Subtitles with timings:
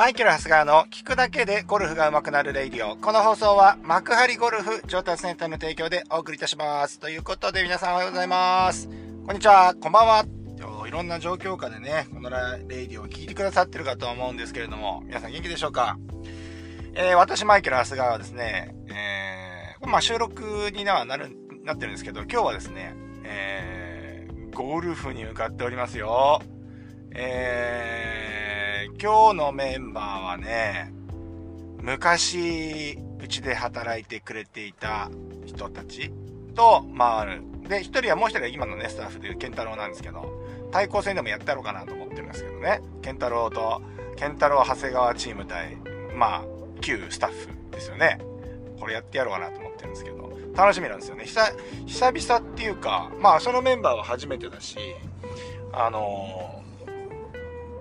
[0.00, 2.96] マイケル・ハスガーの聞くだけでゴルフが上手くなる radio。
[2.96, 6.98] この放送は幕張ゴルフ上達センターの提供でお送りいたします。
[6.98, 8.88] ということで皆さんおはようございます。
[9.26, 10.24] こんにちは、こんばんは。
[10.88, 15.98] いろんな状況下でね、このレイディオを聞いてくださってるかと思うんですけれども、皆さん元気でしょうか？
[16.94, 21.28] えー、私、マイケル・ハスガーはですね、えー、まあ収録にはなる、
[21.62, 26.40] なってるんですけど、今日はですね、えー、ゴルフに向かっておりますよ。
[27.12, 28.09] えー、
[29.02, 30.92] 今日のメンバーはね、
[31.80, 35.10] 昔、うちで働いてくれていた
[35.46, 36.12] 人たち
[36.54, 37.42] と回る。
[37.66, 40.30] で、一人はもう一人は今のね、スタッフで、ケンタロウなんですけど、
[40.70, 42.82] 対抗戦でもやってやろうかなと思ってるんですけどね。
[43.00, 43.80] ケンタロウと、
[44.16, 45.76] ケンタロウ長谷川チーム対、
[46.14, 46.44] まあ、
[46.82, 48.18] 旧スタッフですよね。
[48.78, 51.24] これやってやろうかなと思ってるんですけど、楽しみなんですよね。
[51.24, 54.76] 久々っていうか、まあ、そのメンバーは初めてだし、
[55.72, 56.59] あのー、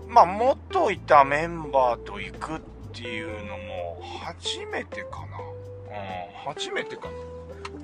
[0.09, 2.59] まあ、元いたメンバーと行くっ
[2.93, 5.37] ていうのも、初めてかな。
[6.45, 7.09] うん、初めてか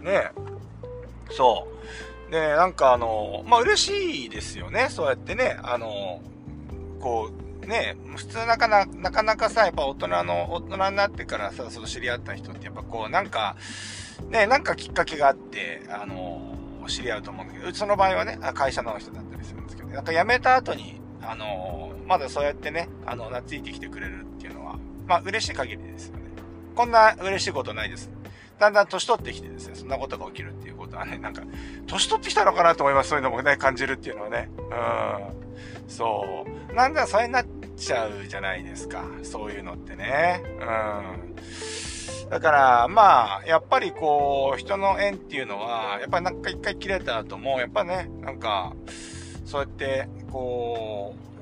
[0.04, 0.12] な。
[0.12, 0.32] ね
[1.30, 1.68] そ
[2.28, 2.32] う。
[2.32, 4.88] で、なんかあの、まあ、嬉しいですよね。
[4.90, 6.22] そうやってね、あの、
[7.00, 7.30] こ
[7.62, 13.56] う、ね、普通なかななかなかさ、やっぱ大人の、大人になってからさ、その知り合った人ってやっぱこう、なんか、
[14.30, 16.56] ね、なんかきっかけがあって、あの、
[16.88, 26.24] 知り合うと思うんだけど、その場合はね、会社の人だったりするんですけど、なんか辞めた後に、あの、まだそうやってね、あの、懐いてきてくれるっていうのは、まあ、嬉しい限りですよね。
[26.76, 28.10] こんな嬉しいことないです。
[28.60, 31.44] だんだん年取ってきてですね、そんなことが起きるっていうことはね、なんか、
[31.88, 33.10] 年取ってきたのかなと思います。
[33.10, 34.50] そういうのもね、感じるっていうのはね。
[34.58, 35.90] うん。
[35.90, 36.74] そう。
[36.74, 37.46] なんだ、それになっ
[37.76, 39.04] ちゃうじゃないですか。
[39.24, 40.42] そういうのってね。
[40.46, 42.30] うん。
[42.30, 48.74] だから、まあ、やっぱりこう、人の縁っていうのは、やっぱりなんか一回切れた後も、やっぱね、なんか、
[49.46, 51.35] そうやって、こう、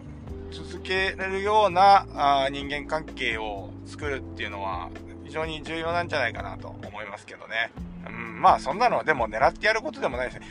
[0.54, 4.90] 続けれるようなあ人間関係を作るっていうのは、
[5.26, 7.72] 非常に重要なんじゃないかなと思いますけどね。
[8.08, 10.46] うん、まあそんなのはでも狙ってやることでもないですね。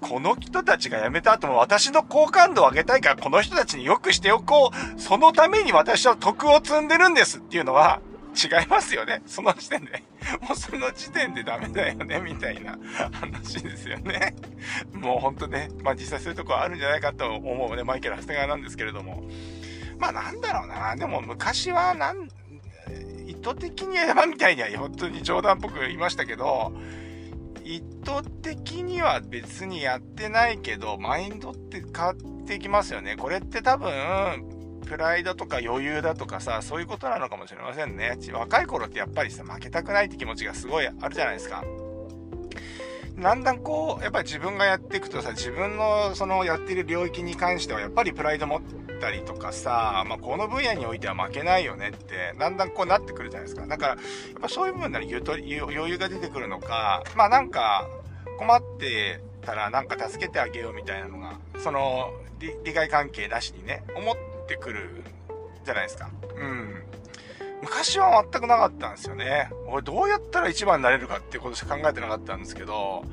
[0.00, 5.00] この人たちが辞めた後も私の好感度を上げたいからこの人たちに良くしておこう。
[5.00, 8.00] そのために私は徳を積んでるんですっていうのは
[8.34, 9.22] 違いますよね。
[9.26, 10.02] その時点で。
[10.42, 12.78] もうその時点でダメだよね、 みたいな
[13.12, 14.34] 話ですよね。
[14.92, 19.22] もうほんとね、まあ実際そういうとこあるんじゃないかと思うね、マイケル・ハステガーなんですけれども。
[19.98, 20.94] まあなんだろうな。
[20.96, 22.28] でも昔はなん、
[23.26, 26.72] 意図的に山みたいには本当に冗談っぽく言いましたけど、
[27.64, 33.16] 意図的には別にやってないけど、マインドって変わってきますよね。
[33.16, 34.57] これって多分、
[34.88, 38.16] プライドとか余裕だとかさ、そういうことなのかもしれませんね。
[38.32, 41.62] 若い頃ってやっぱりさ、負けたくないって気持ちがすごいあるじゃないですか。
[43.18, 48.60] だんだんこう、やっぱり自分がやっていくとさ、自分のそのやってる領域に関してはやっぱりプライド持っ
[49.00, 53.66] たりとかさ、まあ、この分野においては負けないよねって、だんだんこうなってくるじゃないですか。
[53.66, 53.98] だから、や
[54.38, 57.88] っぱそういう部分なら余裕が出てくるのか、まあなんか、
[58.38, 64.16] 困ってたらなんか助けてあげようみたいなのが、その、利害関係なしにね、思っ
[64.48, 65.04] てくる
[65.64, 66.10] じゃないですか。
[66.36, 66.82] うん。
[67.60, 69.50] 昔は全くなかったんですよね。
[69.68, 73.04] 俺どうやったら一番になれるかっていうことしか考えてなかったんですけど、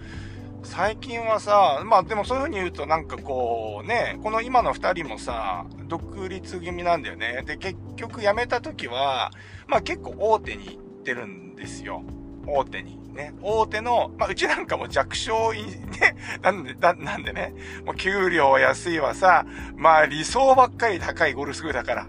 [0.63, 7.43] 最近はさ、まあでもそういう風に言うとなんかこうね、この今の二人もさ、独立気味なんだよね。
[7.45, 9.31] で、結局辞めた時は、
[9.67, 12.03] まあ結構大手に行ってるんですよ。
[12.47, 12.97] 大手に。
[13.13, 13.33] ね。
[13.41, 17.53] 大手の、まあうちなんかも弱小 ね、なんで、ななんでね、
[17.85, 19.45] もう給料安いはさ、
[19.75, 22.07] まあ理想ばっかり高いゴルフスクールだから。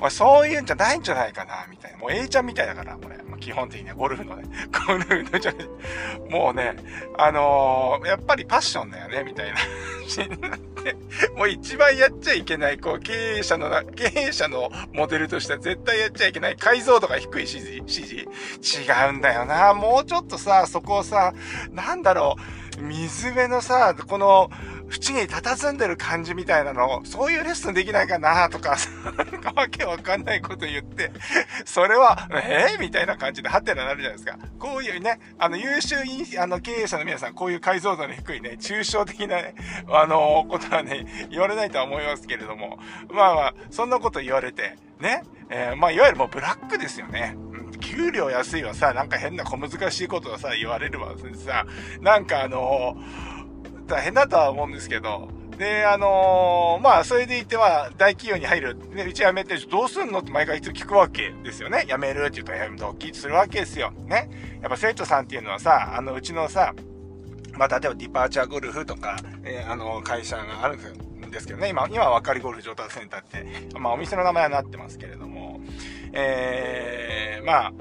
[0.00, 1.98] お前そういうんじゃないんじゃないかな、みたいな。
[1.98, 3.18] もう A ちゃんみたいだから、これ。
[3.22, 4.44] ま、基本的にはゴルフのね。
[4.86, 5.54] ゴルフのじゃ
[6.30, 6.74] もうね、
[7.18, 9.56] あのー、やっぱりパッションだよね、みたいな
[10.08, 10.96] 話になって。
[11.36, 18.14] もう一番やっちゃいけない、こう、経営者の、経営者のモデルとしては絶対やっちゃいけない解像度が低い指示、指示。
[18.82, 19.74] 違うんだよな。
[19.74, 21.34] もうちょっとさ、そこをさ、
[21.72, 24.50] なんだろう、水辺のさ、この、
[24.92, 28.76] 縁に佇んでる感じみたいなのを、そういうレッスンできないかなとか、
[29.16, 31.12] なんかわけわかんないこと言って、
[31.64, 32.74] それは、え？
[32.76, 34.36] ー、みたいな感じでハテナなるじゃないですか。
[34.58, 35.96] こういうね、あの、優秀
[36.40, 39.54] あの、経営者の皆さん、こういう解像度の低いね、抽象的なね、
[39.88, 42.80] あの、ことはね、言われないとは思いますけれども、
[43.12, 47.36] まあまあ、そんなこと言われて、ね、えー、まあ、いわゆるもうブラックですよね。
[48.00, 51.14] 給料安いはさ、なんか変な小難しいことをさ、言われるわ。
[51.34, 51.66] さ、
[52.00, 52.96] なんかあの
[53.86, 58.78] 大変だとは思うんですけど、で、あのー、まあ、それでいては、大企業に入る。
[58.94, 61.84] ね、うち辞めて、どうすんのって毎回聞くわけですよね。
[61.86, 63.90] 辞めるって言うと、やめドキッするわけですよ。
[64.06, 64.30] ね。
[64.62, 66.72] やっぱ生徒さんっていうのはさ、あの、うちのさ、
[67.58, 71.68] まあ、例えばディパーチャーゴルフとか、えー、あの、会社があるんですけどね。
[71.68, 75.60] 今、今はわかりゴルフ上達センターって、まあ、お店の名前はなってますけれども、
[76.14, 77.72] えー、まあ、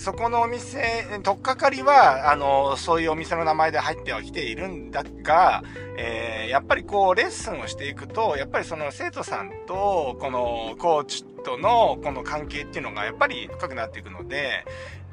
[0.00, 5.62] そこのお店、とっかかりは、あの、そういうお店の名前で入ってはきているんだが、
[5.98, 14.64] えー、やっぱりこう、レッスンをしていくと、やっぱりその生徒さんと、このコーチとのこの関係っていうのがやっぱり深くなっていくので、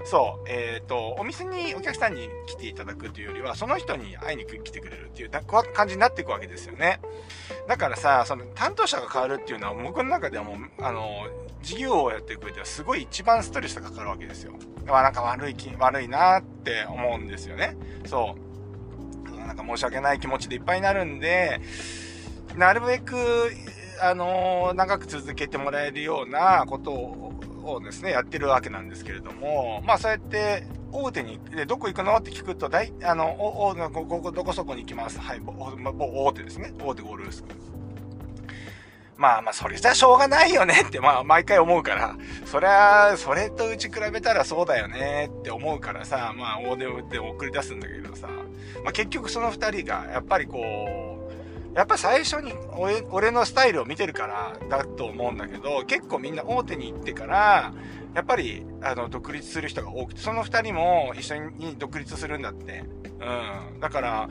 [0.09, 7.01] そう、えっ、ー、と、お店にお客さんに来ていただくというよりは、その人に会いに来てくれるっていう感じになっていくわけですよね。
[7.67, 11.27] だからさ、その担当者が変わるっていうのは、僕の中ではもう、あの、
[11.61, 14.53] 事業をやっていく上ではすごい一番ストレスがかかるわけですよ。
[14.85, 17.75] だからなんか悪い気、悪いなって思うんですよね。
[18.05, 18.35] そ
[19.35, 19.37] う。
[19.37, 21.59] なんか申し訳ない気持ちでいっぱいになるんで、
[22.55, 23.15] なるべく、
[23.99, 27.33] あの長く続けてもらえるようなことを
[27.73, 35.19] をですね、やってるわけなんですけれども、まあそうやって、大手に、で、どこ行くのって聞くと、大、あの、お、お、ここ、どこそこに行きます。
[35.19, 36.73] はい、大手ですね。
[36.81, 37.77] 大手ゴールドスクール。
[39.17, 42.15] まあまあ、それじゃしょうがないよねって、まあ、毎回思うから、
[42.45, 48.27] そりゃ、それとうち比べたらそうだよねって思うからさ、まあ、大手で送り出すんだけどさ、
[48.83, 51.06] まあ結局その二人が、やっぱりこう、
[51.77, 57.71] やっぱ最初に俺俺のスタイルを見てるからだと思うんだけど、結構みんな大手に行ってから、
[58.15, 62.83] やっぱり、あの、独立する人が多くて、その二人も一緒に独立するんだって。
[63.19, 63.79] うん。
[63.79, 64.27] だから、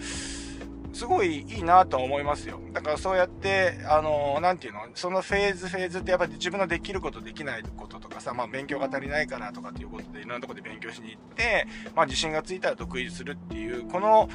[0.93, 2.58] すごいいいなと思いますよ。
[2.72, 14.31] だからそうやって、あの、なんていうの、そのフェーズフェーズってやっぱり自分のできること、できないこととかさ、まあ勉強が足りないからとかっていうことでいろんなとこで勉強しに行って、まあ自信がついたら独立するっていう、この、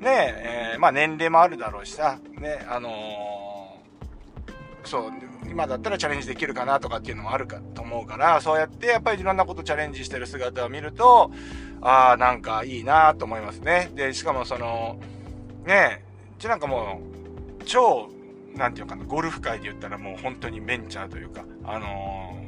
[0.00, 5.12] ねえ、ー、まあ年齢もあるだろうしさ、ね、あのー、そう、
[5.48, 11.30] 今だったらチャレンジできるかなとかっていうのもあるかと思うから、そうやってやっぱりいろんなことチャレンジしてる姿を見ると、
[11.80, 13.90] ああ、なんかいいなと思いますね。
[13.94, 14.98] で、しかもその、
[15.64, 16.04] ねえ、
[16.38, 17.00] うちなんかも
[17.60, 18.08] う、超、
[18.54, 22.38] なんていうかな、ゴルフ界で言ったらもう本当にベンチャーというか、あの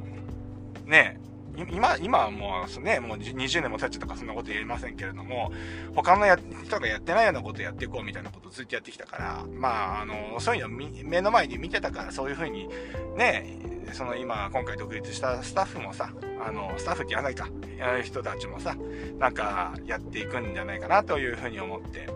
[0.87, 1.30] ー、ねえ、
[1.71, 5.53] 今、今はもうね、もう20年も経っちゃったからそんなこと言えませんけれども、
[5.95, 6.27] 他の
[6.65, 12.69] 人がやってないようなことやっていこうみたいなことをずっとやってきたから、まあ、あの、そういうのを目の前に見てたから、そういうふうに、
[13.17, 13.59] ね、
[13.93, 16.13] その今、今回独立したスタッフもさ、
[16.45, 18.77] あの、スタッフって言わないか、やる人たちもさ、
[19.19, 22.09] なんか、やっていくんじゃないかなというふうに思って。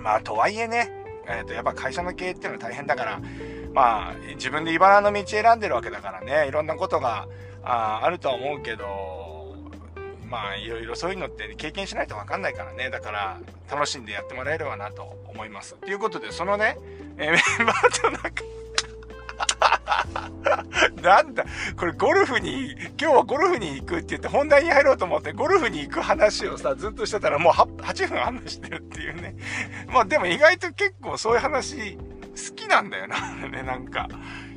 [0.00, 0.90] まあ、とはいえね、
[1.26, 3.20] えっ、ー、と、やっぱ会社の経営っていうのは大変だから、
[3.72, 7.28] まあ、自分で茨の道選んでるわけだからね、いろんなことが、
[7.62, 9.56] ああるとは思うけど、
[10.28, 12.88] まあ、いろいろそういうのって経験しないとわかんないからね。
[12.90, 13.40] だから、
[13.70, 15.74] 楽しんでやってもらえればなと思います。
[15.74, 16.76] ということで、そのね、
[17.18, 18.30] えー、 メンバーとなんか
[21.02, 21.44] なんだ、
[21.76, 29.34] これゴルフに、今日はゴルフに行くって言って本題に入ろうと思ってゴルフに行く話をさ、ずっとしてたらもう 8, 8分話してるっていうね。
[29.92, 34.08] まあでも意外と結構そういう話好きなんだよな、ね、なんか。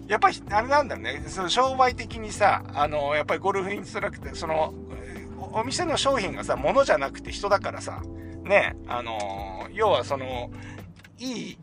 [0.08, 4.74] やっぱり、あれなんだろうね、その商売的にさ、あの、やっぱりゴルフインストラクター、その、
[5.54, 8.02] お店の商品がさ、物じゃなくて人だからさ、
[8.44, 10.52] ね、あの、要はその、
[11.20, 11.58] いい、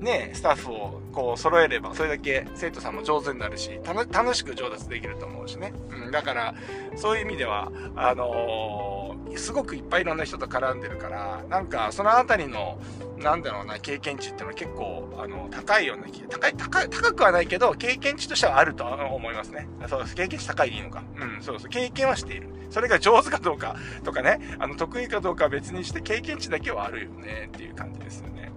[0.00, 5.72] ね、スタッフをこう揃えれば、それだけ生徒さんも上手になるし、楽しく上達できると思うしね。
[5.90, 6.54] うん、だから、
[6.96, 12.78] そういう意味では、あのー、すごくいっぱいいろんな人と絡んでるから、なんか、そのあたりの、
[13.16, 19.66] なんだろうな、経験値っていうのは結構、あの、高いような、高い、高い、高くはないけど、経験値としてはあると思いますね。
[19.88, 20.14] そうです。
[20.14, 21.02] 経験値高いでいいのか。
[21.18, 21.68] うん、そうそう。
[21.70, 22.50] 経験はしている。
[22.70, 28.52] それが上手かどうかとかね、あの、得意かどうかは別にして、経験値だけはあるよね、っていう感じですよね。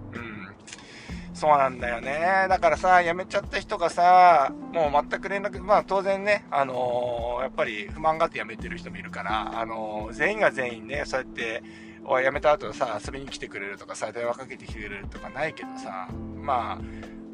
[1.40, 2.46] そうなんだよね。
[2.50, 11.62] だからさ、辞めちゃった人がさ、もう全く連絡、まあ当然ね、あのー、やっぱり不満があって辞めてる人もいるから、あのー、全員が全員ね、そうやって、
[12.04, 16.78] お、辞めた後さ、遊びに来てくれるとかさ、電話かけてきてくれるとかないけどさ、ま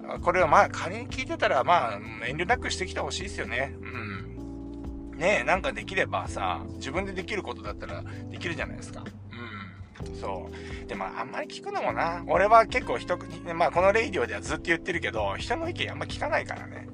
[0.08, 1.98] あ、これをまあ仮に聞いてたら、まあ、
[2.28, 3.75] 遠慮なくしてきてほしいですよね。
[3.80, 5.16] うん。
[5.18, 9.02] ねえ、なんかできればさ、自分でできることだったらできるじゃないですか。
[10.21, 10.50] そ
[10.85, 10.88] う。
[10.88, 12.23] でも、あんまり聞くのもな。
[12.26, 13.19] 俺は結構人、
[13.55, 16.88] まあ、このレイディオではずっと言ってるけど、人の意見あんま聞かないからね。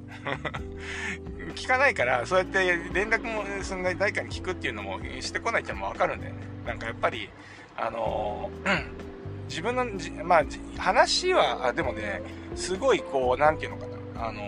[1.55, 2.59] 聞かないから、そうやって
[2.93, 6.41] 連絡も、そんな誰かに聞くっていうのもしてこないってもわかるんだよね。
[6.67, 7.29] なんかやっぱり、
[7.77, 8.85] あのー、
[9.49, 9.85] 自分の
[10.25, 10.45] まあ、
[10.79, 12.23] 話は、あでもね、
[12.55, 14.41] すごいこう、なんていうのかな、あの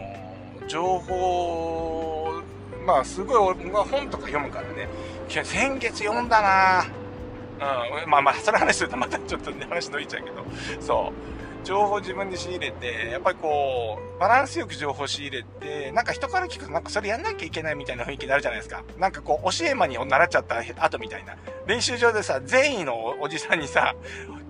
[0.61, 2.43] ー、情報、
[2.87, 4.89] まあ、すごい俺は本とか読むからね、
[5.29, 7.04] 先月読んだなぁ
[8.05, 10.45] うん、まあまあ、その話するとまたちょっとね、話伸びちゃうけど、
[10.81, 11.44] そう。
[11.65, 18.85] 情報自分で仕入れて、やっぱりこう、バランスよく情報仕入れて、なんか人から聞くとなんかそれやんなきゃいけないみたいな雰囲気になるじゃないですか。
[18.99, 21.37] なんかこう、教え間に習っちゃった後みたいな。
[21.67, 23.95] 練習場でさ、善意のおじさんにさ、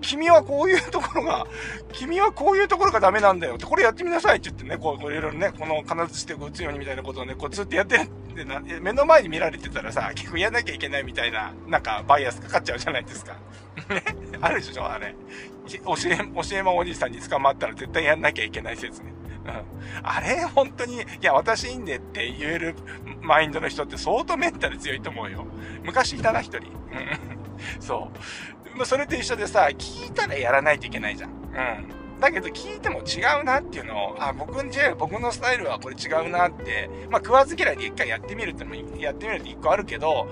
[0.01, 1.47] 君はこういうところが、
[1.93, 13.37] 君はこういうところがダメなんだよって、これやってみなさいって言ってね、こう、いろいろね、この金槌で打つようにみたいなことをね、こうずっとやってでな、目の前に見られてたらさ、結構やんなきゃいけないみたいな、なんかバイアスかかっちゃうじゃないですか。
[13.89, 14.03] ね
[14.41, 15.15] あるでしょあれ。
[15.67, 15.77] 教
[16.09, 19.13] え、教えまおじさんに捕まったら絶対やんなきゃいけない説ね。
[19.45, 19.63] うん。
[20.03, 22.75] あれ、本当に、いや、私いいんでって言える
[23.21, 25.45] マインドの人って相当メンタル強いと思うよ。
[25.83, 26.57] 昔いたな、一人。
[26.57, 27.81] うん。
[27.81, 28.09] そ
[28.79, 28.85] う。
[28.85, 31.29] それと一緒でさ、聞いたらやらないといけないじゃん。
[31.31, 32.19] うん。
[32.19, 40.27] だけど聞いても違うなっていうのを、あ、僕んじゃ僕のスタイルはこれ違うなって、まあ食わず嫌いで一回やってみるってのも、やってみるって一個あるけど、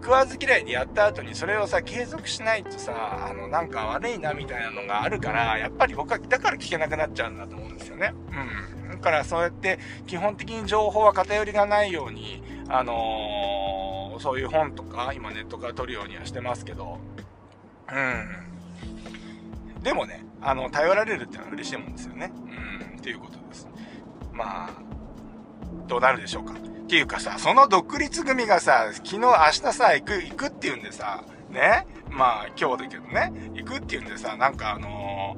[0.00, 8.14] 食わず嫌いでやった後にそれをさ、継続しないとさ、あの、なんか悪いなみたいなのがあるから、やっぱり僕はだから聞けなくなっちゃうんだと思うんですよね。
[8.86, 8.90] うん。
[8.92, 16.98] だからそうやって基本的に情報は偏りがないように、あのー、そういう本とか、今ネットから取るようにはしてますけど、
[17.92, 18.00] う
[19.78, 19.82] ん。
[19.82, 22.32] でもね、あの、頼られるっていうのは嬉しいもんですよね。
[22.90, 23.68] うん、っていうことです。
[24.32, 24.87] まあ、
[25.88, 26.52] どうなるでしょうか。
[26.52, 31.86] っていうかさ、その独立組がさ、昨日明日さ、行く、行くって言うんでさ、ね？
[32.10, 35.36] まあ、今日だけどね、行くって言うんでさ、なんかあの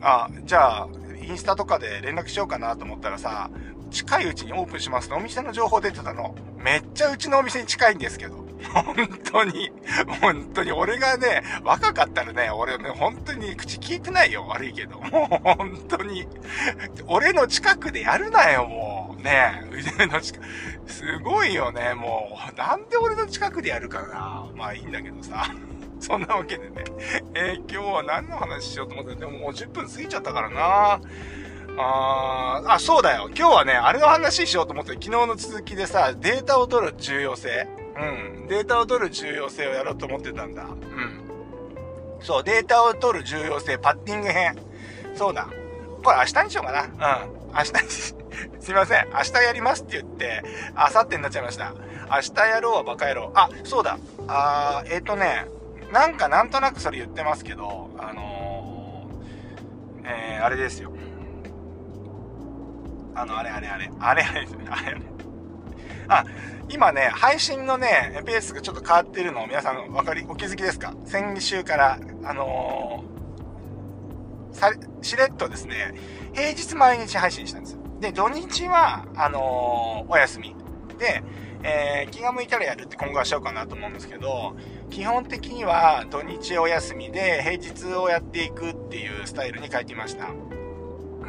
[0.00, 0.88] ー、あ、じゃあ、
[1.22, 3.50] インスタとかで連絡しようかなと思ったらさ、
[3.90, 6.34] 近いうちにオープンしますのお店の情報出てたの。
[6.58, 8.41] めっちゃうちのお店に近いんですけど。
[8.62, 9.70] 本当に、
[10.20, 15.00] 本当に、俺がね、若かったらね、俺ね、本当に口聞いてないよ、悪いけど。
[15.00, 16.26] もう本当に、
[17.06, 19.22] 俺の近くでやるなよ、もう。
[19.22, 20.44] ね腕の近く、
[20.86, 22.56] すごいよね、もう。
[22.58, 24.46] なんで俺の近くでやるかな。
[24.56, 25.46] まあいいんだけどさ。
[26.00, 26.84] そんなわけでね。
[27.34, 31.00] えー、今日は何の話しようと思ってでももう10分過ぎちゃったからな。
[31.78, 33.30] ああ、そうだよ。
[33.34, 37.68] 今日はね、あれの話しようと思って、昨日の続きでさ、データを取る重要性。
[38.02, 38.46] うん。
[38.48, 40.64] データを取る重要性をやろうと思ってたんだ。
[40.64, 41.22] うん。
[42.20, 44.56] そう、データを取る重要性、パッティング編。
[45.14, 45.48] そうだ。
[46.02, 47.24] これ明日にしようかな。
[47.24, 47.32] うん。
[47.54, 48.22] 明日に
[48.60, 49.08] すいません。
[49.12, 50.42] 明日やりますって言って、
[50.76, 51.74] 明後日になっちゃいました。
[52.10, 53.32] 明日やろうはバカ野郎。
[53.34, 53.98] あ、そうだ。
[54.28, 55.46] あー、えっ、ー、とね、
[55.92, 60.92] なんかなんとなくそれ言ってますけど、あのー、えー、あれですよ。
[63.14, 65.00] あの、あれあれあれ、あれあれですね、あれあれ。
[66.08, 66.24] あ、
[66.68, 70.94] 今ね、配信のね、ペースがちょっと変わってるのを皆さんわかり、お気づきですか？
[71.04, 75.94] 先週から、あのー、さ、しれっとですね、
[76.32, 77.78] 平日毎日配信したんですよ。
[78.00, 80.54] で、土日は、あのー、お休み。
[80.98, 81.22] で、
[81.64, 84.56] えー、気が向いたらやるって今後はしようかなと思うんですけど、
[84.90, 90.28] 基本的には土日お休みで平日をやっていくっていうスタイルに変えてみました。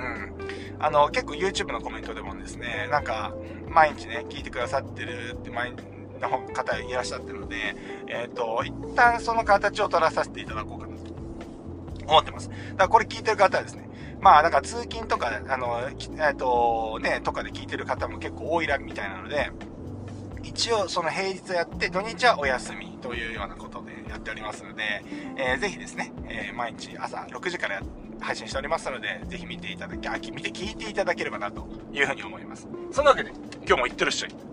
[0.03, 0.83] うん。
[0.83, 3.33] あの、結構 YouTube のコメントでもですね、なんか、
[3.69, 5.73] 毎日ね、聞いてくださってるって毎
[6.19, 7.75] の方いらっしゃってるので、
[8.07, 11.13] えっ、ー、と、一旦その形を取らさせていただこうかなと
[12.07, 12.49] 思ってます。
[12.49, 13.89] だからこれ聞いてる方はですね、
[14.21, 19.51] まあ、なんか通勤とか、あの、えっ、ー、と、ね、とかで聞いてる方も結構多いらみたいなので、
[20.43, 25.03] 一応その平日やって土日はお休みというようなことでやっておりますので、
[25.37, 32.67] えー、ぜひですね、えー、毎日朝6時からやって配信しておりますので、ぜひ見ていただき、あ、見て聞いていただければなというふうに思います。
[32.91, 33.31] そんなわけで、
[33.67, 34.52] 今日もいってらっしゃい。